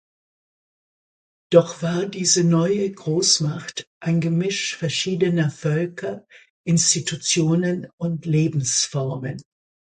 Doch 1.51 1.83
war 1.83 2.07
diese 2.07 2.43
neue 2.43 2.91
Großmacht 2.91 3.85
ein 4.01 4.19
Gemisch 4.19 4.75
verschiedener 4.75 5.51
Völker, 5.51 6.25
Institutionen 6.65 7.87
und 7.99 8.25
Lebensformen. 8.25 9.43